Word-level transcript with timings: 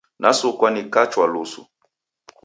Nasukwa 0.21 0.71
nikachwa 0.71 1.25
lusu. 1.33 1.61